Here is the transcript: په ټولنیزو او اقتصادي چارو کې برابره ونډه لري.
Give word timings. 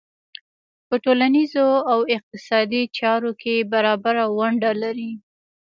په 0.87 0.95
ټولنیزو 1.03 1.67
او 1.91 1.99
اقتصادي 2.15 2.81
چارو 2.97 3.31
کې 3.41 3.55
برابره 3.71 4.23
ونډه 4.37 4.71
لري. 4.83 5.11